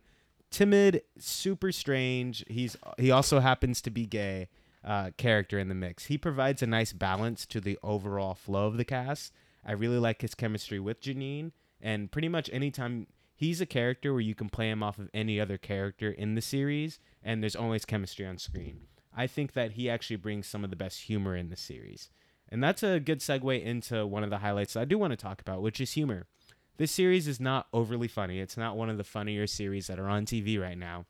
timid, 0.51 1.01
super 1.17 1.71
strange. 1.71 2.43
He's 2.47 2.77
he 2.97 3.11
also 3.11 3.39
happens 3.39 3.81
to 3.81 3.89
be 3.89 4.05
gay 4.05 4.49
uh, 4.83 5.11
character 5.17 5.59
in 5.59 5.67
the 5.67 5.75
mix. 5.75 6.05
He 6.05 6.17
provides 6.17 6.61
a 6.61 6.67
nice 6.67 6.93
balance 6.93 7.45
to 7.47 7.59
the 7.59 7.77
overall 7.83 8.35
flow 8.35 8.67
of 8.67 8.77
the 8.77 8.85
cast. 8.85 9.33
I 9.65 9.71
really 9.71 9.97
like 9.97 10.21
his 10.21 10.35
chemistry 10.35 10.79
with 10.79 11.01
Janine, 11.01 11.51
and 11.81 12.11
pretty 12.11 12.29
much 12.29 12.49
anytime 12.53 13.07
he's 13.35 13.61
a 13.61 13.65
character 13.65 14.13
where 14.13 14.21
you 14.21 14.35
can 14.35 14.49
play 14.49 14.69
him 14.69 14.83
off 14.83 14.99
of 14.99 15.09
any 15.13 15.39
other 15.39 15.57
character 15.57 16.11
in 16.11 16.35
the 16.35 16.41
series, 16.41 16.99
and 17.23 17.41
there's 17.41 17.55
always 17.55 17.83
chemistry 17.83 18.25
on 18.25 18.37
screen. 18.37 18.81
I 19.17 19.27
think 19.27 19.53
that 19.53 19.71
he 19.71 19.89
actually 19.89 20.17
brings 20.17 20.45
some 20.45 20.63
of 20.63 20.69
the 20.69 20.75
best 20.75 21.01
humor 21.01 21.35
in 21.35 21.49
the 21.49 21.55
series. 21.55 22.09
And 22.49 22.63
that's 22.63 22.83
a 22.83 22.99
good 22.99 23.19
segue 23.19 23.63
into 23.63 24.05
one 24.05 24.23
of 24.23 24.29
the 24.29 24.37
highlights 24.37 24.75
I 24.75 24.85
do 24.85 24.99
want 24.99 25.11
to 25.11 25.17
talk 25.17 25.41
about, 25.41 25.61
which 25.61 25.81
is 25.81 25.93
humor. 25.93 26.27
This 26.77 26.91
series 26.91 27.27
is 27.27 27.39
not 27.39 27.67
overly 27.71 28.09
funny. 28.09 28.39
It's 28.39 28.57
not 28.57 28.75
one 28.75 28.89
of 28.89 28.97
the 28.97 29.05
funnier 29.05 29.47
series 29.47 29.87
that 29.87 29.99
are 29.99 30.09
on 30.09 30.25
TV 30.25 30.59
right 30.59 30.77
now, 30.77 31.05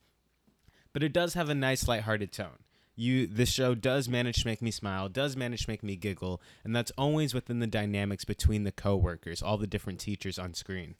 but 0.93 1.01
it 1.01 1.11
does 1.11 1.33
have 1.33 1.49
a 1.49 1.55
nice 1.55 1.87
lighthearted 1.87 2.31
tone. 2.31 2.59
You 2.95 3.25
this 3.25 3.49
show 3.49 3.73
does 3.73 4.07
manage 4.07 4.43
to 4.43 4.47
make 4.47 4.61
me 4.61 4.71
smile, 4.71 5.09
does 5.09 5.35
manage 5.35 5.65
to 5.65 5.71
make 5.71 5.83
me 5.83 5.95
giggle, 5.95 6.39
and 6.63 6.75
that's 6.75 6.91
always 6.97 7.33
within 7.33 7.59
the 7.59 7.67
dynamics 7.67 8.23
between 8.25 8.63
the 8.63 8.71
co-workers, 8.71 9.41
all 9.41 9.57
the 9.57 9.67
different 9.67 9.99
teachers 9.99 10.37
on 10.37 10.53
screen. 10.53 10.95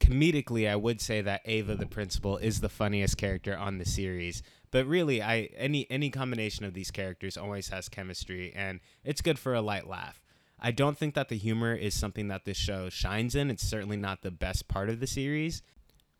Comedically, 0.00 0.68
I 0.68 0.74
would 0.74 1.00
say 1.00 1.20
that 1.22 1.42
Ava 1.44 1.76
the 1.76 1.86
principal 1.86 2.36
is 2.36 2.60
the 2.60 2.68
funniest 2.68 3.16
character 3.16 3.56
on 3.56 3.78
the 3.78 3.86
series, 3.86 4.42
but 4.72 4.84
really 4.84 5.22
I 5.22 5.48
any 5.56 5.88
any 5.90 6.10
combination 6.10 6.64
of 6.64 6.74
these 6.74 6.90
characters 6.90 7.36
always 7.36 7.68
has 7.68 7.88
chemistry 7.88 8.52
and 8.52 8.80
it's 9.04 9.22
good 9.22 9.38
for 9.38 9.54
a 9.54 9.62
light 9.62 9.86
laugh. 9.86 10.20
I 10.64 10.70
don't 10.70 10.96
think 10.96 11.14
that 11.14 11.28
the 11.28 11.36
humor 11.36 11.74
is 11.74 11.92
something 11.92 12.28
that 12.28 12.44
this 12.44 12.56
show 12.56 12.88
shines 12.88 13.34
in. 13.34 13.50
It's 13.50 13.66
certainly 13.66 13.96
not 13.96 14.22
the 14.22 14.30
best 14.30 14.68
part 14.68 14.88
of 14.88 15.00
the 15.00 15.08
series. 15.08 15.60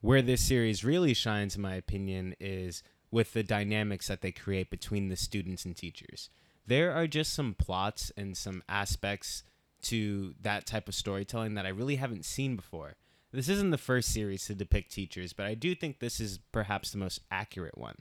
Where 0.00 0.20
this 0.20 0.42
series 0.42 0.84
really 0.84 1.14
shines, 1.14 1.54
in 1.54 1.62
my 1.62 1.76
opinion, 1.76 2.34
is 2.40 2.82
with 3.12 3.34
the 3.34 3.44
dynamics 3.44 4.08
that 4.08 4.20
they 4.20 4.32
create 4.32 4.68
between 4.68 5.08
the 5.08 5.16
students 5.16 5.64
and 5.64 5.76
teachers. 5.76 6.28
There 6.66 6.92
are 6.92 7.06
just 7.06 7.32
some 7.32 7.54
plots 7.54 8.10
and 8.16 8.36
some 8.36 8.64
aspects 8.68 9.44
to 9.82 10.34
that 10.40 10.66
type 10.66 10.88
of 10.88 10.96
storytelling 10.96 11.54
that 11.54 11.66
I 11.66 11.70
really 11.70 11.96
haven't 11.96 12.24
seen 12.24 12.56
before. 12.56 12.96
This 13.30 13.48
isn't 13.48 13.70
the 13.70 13.78
first 13.78 14.12
series 14.12 14.44
to 14.46 14.56
depict 14.56 14.92
teachers, 14.92 15.32
but 15.32 15.46
I 15.46 15.54
do 15.54 15.74
think 15.76 16.00
this 16.00 16.18
is 16.18 16.40
perhaps 16.50 16.90
the 16.90 16.98
most 16.98 17.20
accurate 17.30 17.78
one. 17.78 17.96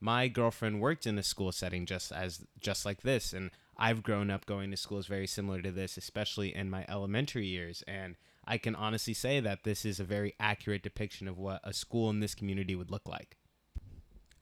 My 0.00 0.28
girlfriend 0.28 0.80
worked 0.80 1.06
in 1.06 1.18
a 1.18 1.22
school 1.22 1.52
setting 1.52 1.84
just 1.84 2.12
as 2.12 2.46
just 2.60 2.86
like 2.86 3.02
this, 3.02 3.32
and 3.32 3.50
I've 3.80 4.02
grown 4.02 4.30
up 4.30 4.44
going 4.44 4.70
to 4.70 4.76
schools 4.76 5.06
very 5.06 5.26
similar 5.26 5.62
to 5.62 5.72
this, 5.72 5.96
especially 5.96 6.54
in 6.54 6.68
my 6.68 6.84
elementary 6.86 7.46
years. 7.46 7.82
And 7.88 8.16
I 8.44 8.58
can 8.58 8.74
honestly 8.74 9.14
say 9.14 9.40
that 9.40 9.64
this 9.64 9.86
is 9.86 9.98
a 9.98 10.04
very 10.04 10.34
accurate 10.38 10.82
depiction 10.82 11.26
of 11.26 11.38
what 11.38 11.62
a 11.64 11.72
school 11.72 12.10
in 12.10 12.20
this 12.20 12.34
community 12.34 12.76
would 12.76 12.90
look 12.90 13.08
like. 13.08 13.38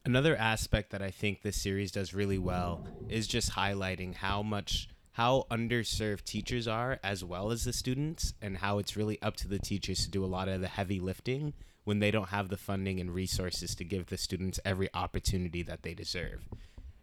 Another 0.05 0.37
aspect 0.37 0.91
that 0.91 1.03
I 1.03 1.13
think 1.13 1.43
this 1.43 1.61
series 1.61 1.93
does 1.93 2.13
really 2.13 2.39
well 2.39 2.85
is 3.09 3.29
just 3.29 3.53
highlighting 3.53 4.15
how 4.17 4.43
much 4.43 4.89
how 5.13 5.47
underserved 5.51 6.25
teachers 6.25 6.67
are 6.67 6.99
as 7.03 7.25
well 7.25 7.51
as 7.51 7.65
the 7.65 7.73
students 7.73 8.35
and 8.41 8.57
how 8.57 8.79
it's 8.79 8.97
really 8.97 9.21
up 9.21 9.37
to 9.37 9.49
the 9.49 9.59
teachers 9.59 10.05
to 10.05 10.11
do 10.11 10.25
a 10.25 10.27
lot 10.27 10.49
of 10.49 10.61
the 10.61 10.69
heavy 10.69 11.01
lifting 11.01 11.53
when 11.85 11.99
they 11.99 12.11
don't 12.11 12.29
have 12.29 12.49
the 12.49 12.57
funding 12.57 13.01
and 13.01 13.15
resources 13.15 13.75
to 13.75 13.85
give 13.85 14.07
the 14.07 14.17
students 14.17 14.61
every 14.65 14.89
opportunity 14.95 15.63
that 15.63 15.83
they 15.83 15.95
deserve. 15.95 16.47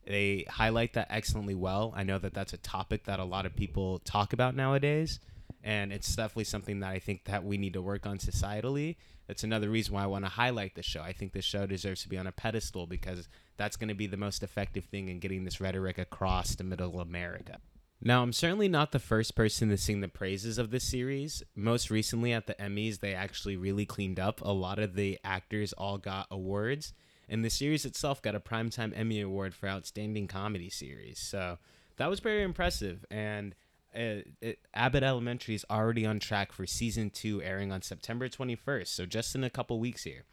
They 0.05 0.45
highlight 0.47 0.93
that 0.93 1.07
excellently 1.09 1.55
well. 1.55 1.93
I 1.95 2.03
know 2.03 2.19
that 2.19 2.33
that's 2.33 2.53
a 2.53 2.57
topic 2.57 3.05
that 3.05 3.19
a 3.19 3.24
lot 3.24 3.45
of 3.45 3.55
people 3.55 4.00
talk 4.00 4.33
about 4.33 4.55
nowadays, 4.55 5.19
and 5.63 5.91
it's 5.91 6.15
definitely 6.15 6.43
something 6.43 6.79
that 6.81 6.91
I 6.91 7.00
think 7.00 7.25
that 7.25 7.43
we 7.43 7.57
need 7.57 7.74
to 7.74 7.81
work 7.81 8.05
on 8.05 8.19
societally. 8.19 8.97
That's 9.27 9.43
another 9.43 9.69
reason 9.69 9.95
why 9.95 10.03
I 10.03 10.07
want 10.07 10.25
to 10.25 10.29
highlight 10.29 10.75
the 10.75 10.83
show. 10.83 11.01
I 11.01 11.12
think 11.12 11.33
this 11.33 11.45
show 11.45 11.65
deserves 11.65 12.03
to 12.03 12.09
be 12.09 12.17
on 12.17 12.27
a 12.27 12.31
pedestal 12.31 12.85
because 12.85 13.27
that's 13.57 13.75
going 13.75 13.88
to 13.88 13.95
be 13.95 14.05
the 14.05 14.17
most 14.17 14.43
effective 14.43 14.85
thing 14.85 15.09
in 15.09 15.19
getting 15.19 15.43
this 15.43 15.59
rhetoric 15.59 15.97
across 15.97 16.55
to 16.55 16.63
middle 16.63 17.00
America. 17.00 17.57
Now, 18.01 18.21
I'm 18.21 18.33
certainly 18.33 18.67
not 18.67 18.91
the 18.91 19.00
first 19.00 19.35
person 19.35 19.69
to 19.69 19.77
sing 19.77 20.01
the 20.01 20.07
praises 20.07 20.59
of 20.59 20.69
this 20.69 20.83
series. 20.83 21.41
Most 21.55 21.89
recently 21.89 22.33
at 22.33 22.45
the 22.45 22.53
Emmys, 22.55 23.00
they 23.00 23.15
actually 23.15 23.57
really 23.57 23.85
cleaned 23.85 24.19
up. 24.19 24.41
A 24.41 24.51
lot 24.51 24.77
of 24.77 24.93
the 24.93 25.17
actors 25.24 25.74
all 25.74 25.97
got 25.97 26.27
awards, 26.29 26.93
and 27.29 27.44
the 27.44 27.50
series 27.50 27.86
itself 27.86 28.22
got 28.22 28.36
a 28.36 28.39
Primetime 28.39 28.94
Emmy 28.96 29.22
Award 29.22 29.53
for 29.55 29.67
Outstanding 29.67 30.27
Comedy 30.27 30.70
Series. 30.70 31.20
So 31.20 31.58
that 31.98 32.10
was 32.10 32.20
very 32.20 32.44
impressive. 32.44 33.05
And 33.10 33.55
it, 33.94 34.27
it, 34.41 34.60
Abbott 34.74 35.03
Elementary 35.03 35.55
is 35.55 35.65
already 35.70 36.05
on 36.05 36.20
track 36.20 36.51
for 36.51 36.65
season 36.65 37.10
two, 37.10 37.41
airing 37.41 37.72
on 37.72 37.82
September 37.82 38.27
21st. 38.27 38.88
So 38.88 39.05
just 39.05 39.36
in 39.36 39.44
a 39.44 39.50
couple 39.50 39.79
weeks 39.79 40.03
here. 40.03 40.24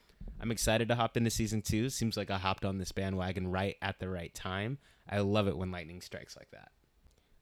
I'm 0.41 0.51
excited 0.51 0.89
to 0.89 0.97
hop 0.97 1.17
into 1.17 1.31
season 1.31 1.63
two. 1.63 1.89
Seems 1.89 2.17
like 2.17 2.31
I 2.31 2.39
hopped 2.39 2.65
on 2.65 2.79
this 2.79 2.93
bandwagon 2.93 3.51
right 3.51 3.77
at 3.81 4.01
the 4.01 4.09
right 4.09 4.35
time. 4.35 4.79
I 5.09 5.21
love 5.21 5.49
it 5.49 5.57
when 5.57 5.71
lightning 5.71 6.01
strikes 6.01 6.37
like 6.37 6.51
that. 6.51 6.71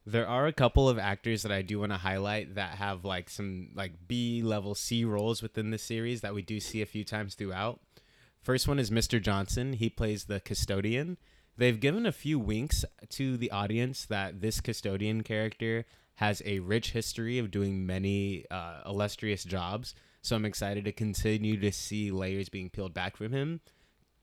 There 0.06 0.26
are 0.26 0.46
a 0.46 0.52
couple 0.52 0.88
of 0.88 0.98
actors 0.98 1.42
that 1.42 1.52
I 1.52 1.62
do 1.62 1.80
want 1.80 1.92
to 1.92 1.98
highlight 1.98 2.54
that 2.54 2.76
have 2.76 3.04
like 3.04 3.30
some 3.30 3.70
like 3.74 3.92
B 4.08 4.42
level 4.42 4.74
C 4.74 5.04
roles 5.04 5.42
within 5.42 5.70
the 5.70 5.78
series 5.78 6.22
that 6.22 6.34
we 6.34 6.42
do 6.42 6.58
see 6.58 6.82
a 6.82 6.86
few 6.86 7.04
times 7.04 7.34
throughout. 7.34 7.80
First 8.42 8.66
one 8.66 8.78
is 8.78 8.90
Mr. 8.90 9.20
Johnson. 9.20 9.74
He 9.74 9.88
plays 9.90 10.24
the 10.24 10.40
custodian. 10.40 11.18
They've 11.56 11.78
given 11.78 12.06
a 12.06 12.12
few 12.12 12.38
winks 12.38 12.84
to 13.10 13.36
the 13.36 13.50
audience 13.50 14.06
that 14.06 14.40
this 14.40 14.60
custodian 14.60 15.22
character 15.22 15.84
has 16.16 16.42
a 16.44 16.60
rich 16.60 16.92
history 16.92 17.38
of 17.38 17.50
doing 17.50 17.86
many 17.86 18.44
uh, 18.50 18.80
illustrious 18.86 19.44
jobs. 19.44 19.94
So 20.22 20.36
I'm 20.36 20.44
excited 20.44 20.84
to 20.84 20.92
continue 20.92 21.58
to 21.60 21.72
see 21.72 22.10
layers 22.10 22.48
being 22.48 22.70
peeled 22.70 22.94
back 22.94 23.16
from 23.16 23.32
him. 23.32 23.60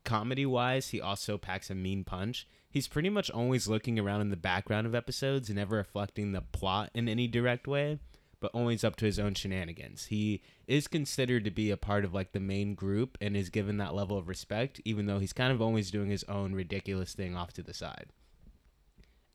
Comedy 0.03 0.45
wise, 0.45 0.89
he 0.89 1.01
also 1.01 1.37
packs 1.37 1.69
a 1.69 1.75
mean 1.75 2.03
punch 2.03 2.47
he's 2.69 2.87
pretty 2.87 3.09
much 3.09 3.31
always 3.31 3.67
looking 3.67 3.97
around 3.99 4.21
in 4.21 4.29
the 4.29 4.37
background 4.37 4.85
of 4.85 4.95
episodes, 4.95 5.49
never 5.49 5.77
reflecting 5.77 6.31
the 6.31 6.41
plot 6.41 6.91
in 6.93 7.09
any 7.09 7.27
direct 7.27 7.67
way, 7.67 7.99
but 8.39 8.51
always 8.53 8.83
up 8.83 8.95
to 8.97 9.05
his 9.05 9.19
own 9.19 9.33
shenanigans. 9.33 10.05
He 10.05 10.41
is 10.67 10.87
considered 10.87 11.43
to 11.45 11.51
be 11.51 11.71
a 11.71 11.77
part 11.77 12.05
of 12.05 12.13
like 12.13 12.31
the 12.31 12.39
main 12.39 12.75
group 12.75 13.17
and 13.19 13.35
is 13.35 13.49
given 13.49 13.77
that 13.77 13.95
level 13.95 14.17
of 14.17 14.27
respect, 14.27 14.79
even 14.85 15.05
though 15.05 15.19
he's 15.19 15.33
kind 15.33 15.51
of 15.51 15.61
always 15.61 15.91
doing 15.91 16.09
his 16.09 16.23
own 16.25 16.53
ridiculous 16.53 17.13
thing 17.13 17.35
off 17.35 17.53
to 17.53 17.63
the 17.63 17.73
side. 17.73 18.07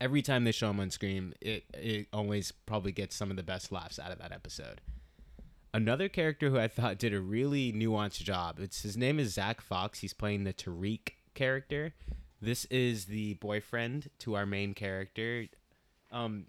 Every 0.01 0.23
time 0.23 0.45
they 0.45 0.53
show 0.53 0.71
him 0.71 0.81
on 0.81 0.91
screen, 0.91 1.35
it 1.41 1.65
it 1.75 2.09
always 2.13 2.53
probably 2.53 2.93
gets 2.93 3.15
some 3.15 3.31
of 3.31 3.37
the 3.37 3.43
best 3.43 3.71
laughs 3.71 3.99
out 3.99 4.13
of 4.13 4.19
that 4.19 4.33
episode. 4.33 4.81
Another 5.75 6.09
character 6.09 6.51
who 6.51 6.59
I 6.59 6.69
thought 6.69 6.99
did 6.99 7.15
a 7.15 7.21
really 7.21 7.73
nuanced 7.73 8.23
job. 8.23 8.59
It's 8.59 8.83
his 8.83 8.97
name 8.97 9.19
is 9.19 9.35
Zach 9.35 9.61
Fox. 9.61 10.01
He's 10.01 10.13
playing 10.13 10.45
the 10.45 10.53
Tariq 10.53 11.13
character. 11.35 11.95
This 12.43 12.65
is 12.67 13.07
the 13.07 13.35
boyfriend 13.35 14.11
to 14.19 14.35
our 14.35 14.45
main 14.45 14.75
character. 14.75 15.47
Um, 16.11 16.47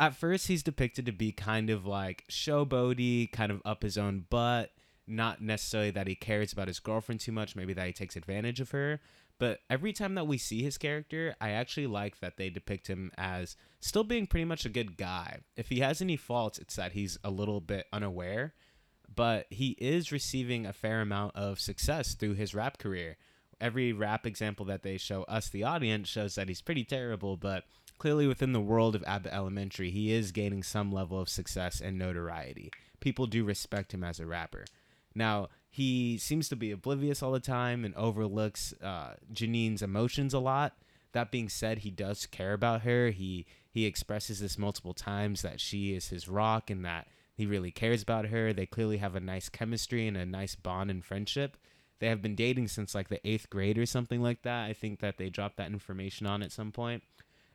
at 0.00 0.14
first, 0.14 0.46
he's 0.46 0.62
depicted 0.62 1.06
to 1.06 1.12
be 1.12 1.32
kind 1.32 1.70
of 1.70 1.86
like 1.86 2.24
showboaty, 2.30 3.30
kind 3.32 3.50
of 3.50 3.62
up 3.64 3.82
his 3.82 3.98
own 3.98 4.26
butt. 4.30 4.70
Not 5.06 5.40
necessarily 5.40 5.90
that 5.92 6.06
he 6.06 6.14
cares 6.14 6.52
about 6.52 6.68
his 6.68 6.80
girlfriend 6.80 7.20
too 7.20 7.32
much, 7.32 7.56
maybe 7.56 7.72
that 7.72 7.86
he 7.86 7.92
takes 7.92 8.16
advantage 8.16 8.60
of 8.60 8.70
her. 8.72 9.00
But 9.38 9.60
every 9.70 9.92
time 9.92 10.14
that 10.16 10.26
we 10.26 10.36
see 10.36 10.62
his 10.62 10.78
character, 10.78 11.34
I 11.40 11.50
actually 11.50 11.86
like 11.86 12.20
that 12.20 12.36
they 12.36 12.50
depict 12.50 12.88
him 12.88 13.12
as 13.16 13.56
still 13.80 14.04
being 14.04 14.26
pretty 14.26 14.44
much 14.44 14.64
a 14.64 14.70
good 14.70 14.96
guy. 14.96 15.40
If 15.56 15.68
he 15.68 15.80
has 15.80 16.02
any 16.02 16.16
faults, 16.16 16.58
it's 16.58 16.76
that 16.76 16.92
he's 16.92 17.18
a 17.24 17.30
little 17.30 17.60
bit 17.60 17.86
unaware. 17.92 18.54
But 19.14 19.46
he 19.50 19.70
is 19.78 20.12
receiving 20.12 20.66
a 20.66 20.72
fair 20.72 21.00
amount 21.00 21.36
of 21.36 21.60
success 21.60 22.14
through 22.14 22.34
his 22.34 22.54
rap 22.54 22.78
career 22.78 23.16
every 23.60 23.92
rap 23.92 24.26
example 24.26 24.66
that 24.66 24.82
they 24.82 24.96
show 24.96 25.22
us, 25.24 25.48
the 25.48 25.64
audience, 25.64 26.08
shows 26.08 26.34
that 26.36 26.48
he's 26.48 26.62
pretty 26.62 26.84
terrible, 26.84 27.36
but 27.36 27.64
clearly 27.98 28.26
within 28.26 28.52
the 28.52 28.60
world 28.60 28.94
of 28.94 29.04
Abbott 29.06 29.32
Elementary, 29.32 29.90
he 29.90 30.12
is 30.12 30.32
gaining 30.32 30.62
some 30.62 30.92
level 30.92 31.20
of 31.20 31.28
success 31.28 31.80
and 31.80 31.98
notoriety. 31.98 32.70
People 33.00 33.26
do 33.26 33.44
respect 33.44 33.92
him 33.92 34.04
as 34.04 34.20
a 34.20 34.26
rapper. 34.26 34.64
Now, 35.14 35.48
he 35.70 36.18
seems 36.18 36.48
to 36.48 36.56
be 36.56 36.70
oblivious 36.70 37.22
all 37.22 37.32
the 37.32 37.40
time 37.40 37.84
and 37.84 37.94
overlooks 37.94 38.72
uh, 38.82 39.14
Janine's 39.32 39.82
emotions 39.82 40.32
a 40.32 40.38
lot. 40.38 40.76
That 41.12 41.30
being 41.30 41.48
said, 41.48 41.78
he 41.78 41.90
does 41.90 42.26
care 42.26 42.52
about 42.52 42.82
her. 42.82 43.10
He 43.10 43.46
he 43.70 43.84
expresses 43.84 44.40
this 44.40 44.58
multiple 44.58 44.94
times 44.94 45.42
that 45.42 45.60
she 45.60 45.94
is 45.94 46.08
his 46.08 46.28
rock 46.28 46.70
and 46.70 46.84
that 46.84 47.06
he 47.34 47.46
really 47.46 47.70
cares 47.70 48.02
about 48.02 48.26
her. 48.26 48.52
They 48.52 48.66
clearly 48.66 48.96
have 48.96 49.14
a 49.14 49.20
nice 49.20 49.48
chemistry 49.48 50.06
and 50.08 50.16
a 50.16 50.26
nice 50.26 50.54
bond 50.54 50.90
and 50.90 51.04
friendship. 51.04 51.56
They 52.00 52.08
have 52.08 52.22
been 52.22 52.34
dating 52.34 52.68
since 52.68 52.94
like 52.94 53.08
the 53.08 53.26
eighth 53.28 53.50
grade 53.50 53.78
or 53.78 53.86
something 53.86 54.22
like 54.22 54.42
that. 54.42 54.64
I 54.64 54.72
think 54.72 55.00
that 55.00 55.18
they 55.18 55.30
dropped 55.30 55.56
that 55.56 55.70
information 55.70 56.26
on 56.26 56.42
at 56.42 56.52
some 56.52 56.72
point, 56.72 57.02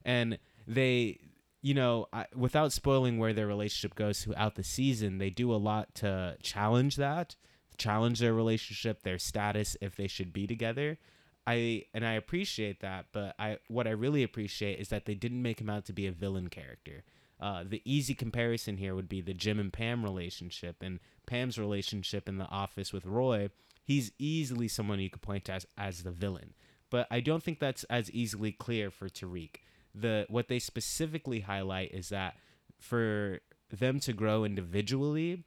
and 0.05 0.37
they, 0.67 1.19
you 1.61 1.73
know, 1.73 2.07
I, 2.13 2.25
without 2.35 2.71
spoiling 2.71 3.17
where 3.17 3.33
their 3.33 3.47
relationship 3.47 3.95
goes 3.95 4.23
throughout 4.23 4.55
the 4.55 4.63
season, 4.63 5.17
they 5.17 5.29
do 5.29 5.53
a 5.53 5.57
lot 5.57 5.95
to 5.95 6.37
challenge 6.41 6.95
that, 6.97 7.35
challenge 7.77 8.19
their 8.19 8.33
relationship, 8.33 9.03
their 9.03 9.19
status, 9.19 9.77
if 9.81 9.95
they 9.95 10.07
should 10.07 10.33
be 10.33 10.47
together. 10.47 10.97
I 11.45 11.85
and 11.93 12.05
I 12.05 12.13
appreciate 12.13 12.79
that, 12.81 13.07
but 13.11 13.35
I 13.37 13.57
what 13.67 13.87
I 13.87 13.91
really 13.91 14.23
appreciate 14.23 14.79
is 14.79 14.89
that 14.89 15.05
they 15.05 15.15
didn't 15.15 15.41
make 15.41 15.59
him 15.59 15.69
out 15.69 15.85
to 15.85 15.93
be 15.93 16.07
a 16.07 16.11
villain 16.11 16.49
character. 16.49 17.03
Uh, 17.39 17.65
the 17.67 17.81
easy 17.83 18.13
comparison 18.13 18.77
here 18.77 18.95
would 18.95 19.09
be 19.09 19.19
the 19.19 19.33
Jim 19.33 19.59
and 19.59 19.73
Pam 19.73 20.03
relationship 20.03 20.77
and 20.81 20.99
Pam's 21.25 21.57
relationship 21.57 22.29
in 22.29 22.37
the 22.37 22.47
office 22.47 22.93
with 22.93 23.05
Roy 23.05 23.49
he's 23.83 24.11
easily 24.17 24.67
someone 24.67 24.99
you 24.99 25.09
could 25.09 25.21
point 25.21 25.45
to 25.45 25.53
as, 25.53 25.65
as 25.77 26.03
the 26.03 26.11
villain. 26.11 26.53
But 26.89 27.07
I 27.11 27.19
don't 27.19 27.43
think 27.43 27.59
that's 27.59 27.83
as 27.85 28.09
easily 28.11 28.51
clear 28.51 28.89
for 28.91 29.09
Tariq. 29.09 29.57
The 29.95 30.25
what 30.29 30.47
they 30.47 30.59
specifically 30.59 31.41
highlight 31.41 31.91
is 31.93 32.09
that 32.09 32.35
for 32.79 33.39
them 33.69 33.99
to 34.01 34.13
grow 34.13 34.43
individually, 34.43 35.43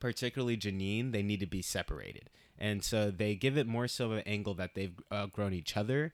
particularly 0.00 0.56
Janine, 0.56 1.12
they 1.12 1.22
need 1.22 1.40
to 1.40 1.46
be 1.46 1.62
separated. 1.62 2.30
And 2.58 2.82
so 2.82 3.10
they 3.10 3.34
give 3.34 3.56
it 3.56 3.66
more 3.66 3.86
so 3.88 4.06
of 4.06 4.12
an 4.12 4.24
angle 4.26 4.54
that 4.54 4.74
they've 4.74 4.98
uh, 5.10 5.26
grown 5.26 5.52
each 5.52 5.76
other, 5.76 6.12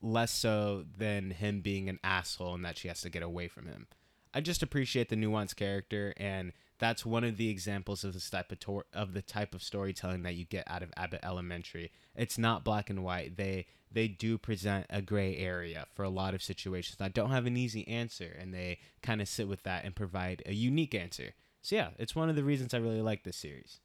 less 0.00 0.30
so 0.30 0.84
than 0.96 1.32
him 1.32 1.60
being 1.60 1.88
an 1.88 1.98
asshole 2.04 2.54
and 2.54 2.64
that 2.64 2.78
she 2.78 2.88
has 2.88 3.00
to 3.02 3.10
get 3.10 3.22
away 3.22 3.48
from 3.48 3.66
him. 3.66 3.86
I 4.32 4.40
just 4.40 4.62
appreciate 4.62 5.08
the 5.08 5.16
nuanced 5.16 5.56
character 5.56 6.14
and 6.16 6.52
that's 6.80 7.06
one 7.06 7.22
of 7.22 7.36
the 7.36 7.48
examples 7.48 8.02
of 8.02 8.14
the 8.14 8.20
type 8.20 8.50
of 8.50 8.82
of 8.92 9.14
the 9.14 9.22
type 9.22 9.54
of 9.54 9.62
storytelling 9.62 10.22
that 10.24 10.34
you 10.34 10.44
get 10.44 10.64
out 10.66 10.82
of 10.82 10.92
Abbott 10.96 11.20
Elementary. 11.22 11.92
It's 12.16 12.38
not 12.38 12.64
black 12.64 12.90
and 12.90 13.04
white. 13.04 13.36
They 13.36 13.66
they 13.92 14.08
do 14.08 14.38
present 14.38 14.86
a 14.90 15.02
gray 15.02 15.36
area 15.36 15.86
for 15.94 16.04
a 16.04 16.08
lot 16.08 16.34
of 16.34 16.42
situations 16.42 16.96
that 16.98 17.14
don't 17.14 17.30
have 17.30 17.46
an 17.46 17.56
easy 17.56 17.86
answer, 17.86 18.36
and 18.40 18.52
they 18.52 18.78
kind 19.02 19.20
of 19.20 19.28
sit 19.28 19.46
with 19.46 19.62
that 19.62 19.84
and 19.84 19.94
provide 19.94 20.42
a 20.46 20.52
unique 20.52 20.94
answer. 20.94 21.34
So 21.62 21.76
yeah, 21.76 21.90
it's 21.98 22.16
one 22.16 22.30
of 22.30 22.36
the 22.36 22.44
reasons 22.44 22.74
I 22.74 22.78
really 22.78 23.02
like 23.02 23.22
this 23.22 23.36
series 23.36 23.80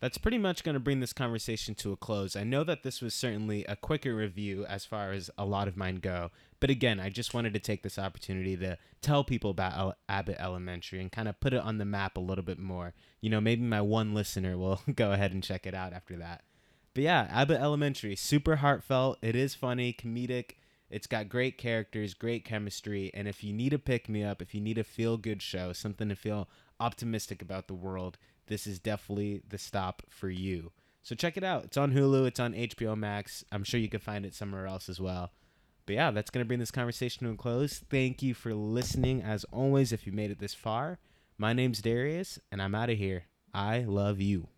that's 0.00 0.18
pretty 0.18 0.38
much 0.38 0.62
going 0.62 0.74
to 0.74 0.80
bring 0.80 1.00
this 1.00 1.12
conversation 1.12 1.74
to 1.76 1.92
a 1.92 1.96
close. 1.96 2.36
I 2.36 2.44
know 2.44 2.62
that 2.64 2.82
this 2.82 3.00
was 3.00 3.14
certainly 3.14 3.64
a 3.64 3.76
quicker 3.76 4.14
review 4.14 4.64
as 4.66 4.84
far 4.84 5.12
as 5.12 5.30
a 5.36 5.44
lot 5.44 5.68
of 5.68 5.76
mine 5.76 5.96
go, 5.96 6.30
but 6.60 6.70
again, 6.70 6.98
I 6.98 7.08
just 7.08 7.34
wanted 7.34 7.54
to 7.54 7.60
take 7.60 7.82
this 7.82 7.98
opportunity 7.98 8.56
to 8.56 8.78
tell 9.00 9.24
people 9.24 9.50
about 9.50 9.98
Abbott 10.08 10.38
Elementary 10.38 11.00
and 11.00 11.12
kind 11.12 11.28
of 11.28 11.38
put 11.40 11.52
it 11.52 11.62
on 11.62 11.78
the 11.78 11.84
map 11.84 12.16
a 12.16 12.20
little 12.20 12.44
bit 12.44 12.58
more. 12.58 12.94
You 13.20 13.30
know, 13.30 13.40
maybe 13.40 13.62
my 13.62 13.80
one 13.80 14.14
listener 14.14 14.58
will 14.58 14.80
go 14.94 15.12
ahead 15.12 15.32
and 15.32 15.42
check 15.42 15.66
it 15.66 15.74
out 15.74 15.92
after 15.92 16.16
that. 16.16 16.42
But 16.94 17.04
yeah, 17.04 17.28
Abbott 17.30 17.60
Elementary, 17.60 18.16
super 18.16 18.56
heartfelt. 18.56 19.18
It 19.22 19.36
is 19.36 19.54
funny, 19.54 19.92
comedic. 19.92 20.52
It's 20.90 21.06
got 21.06 21.28
great 21.28 21.58
characters, 21.58 22.14
great 22.14 22.44
chemistry, 22.44 23.10
and 23.12 23.28
if 23.28 23.44
you 23.44 23.52
need 23.52 23.74
a 23.74 23.78
pick 23.78 24.08
me 24.08 24.24
up, 24.24 24.40
if 24.40 24.54
you 24.54 24.60
need 24.60 24.78
a 24.78 24.84
feel 24.84 25.18
good 25.18 25.42
show, 25.42 25.74
something 25.74 26.08
to 26.08 26.16
feel 26.16 26.48
optimistic 26.80 27.42
about 27.42 27.68
the 27.68 27.74
world, 27.74 28.16
this 28.46 28.66
is 28.66 28.78
definitely 28.78 29.42
the 29.46 29.58
stop 29.58 30.02
for 30.08 30.30
you. 30.30 30.72
So 31.02 31.14
check 31.14 31.36
it 31.36 31.44
out. 31.44 31.64
It's 31.64 31.76
on 31.76 31.92
Hulu, 31.92 32.26
it's 32.26 32.40
on 32.40 32.54
HBO 32.54 32.96
Max. 32.96 33.44
I'm 33.52 33.64
sure 33.64 33.78
you 33.78 33.88
can 33.88 34.00
find 34.00 34.24
it 34.26 34.34
somewhere 34.34 34.66
else 34.66 34.88
as 34.88 34.98
well. 34.98 35.30
But 35.88 35.94
yeah, 35.94 36.10
that's 36.10 36.28
going 36.28 36.44
to 36.44 36.46
bring 36.46 36.60
this 36.60 36.70
conversation 36.70 37.26
to 37.26 37.32
a 37.32 37.36
close. 37.36 37.78
Thank 37.88 38.22
you 38.22 38.34
for 38.34 38.52
listening. 38.52 39.22
As 39.22 39.44
always, 39.44 39.90
if 39.90 40.06
you 40.06 40.12
made 40.12 40.30
it 40.30 40.38
this 40.38 40.52
far, 40.52 40.98
my 41.38 41.54
name's 41.54 41.80
Darius, 41.80 42.38
and 42.52 42.60
I'm 42.60 42.74
out 42.74 42.90
of 42.90 42.98
here. 42.98 43.24
I 43.54 43.78
love 43.78 44.20
you. 44.20 44.48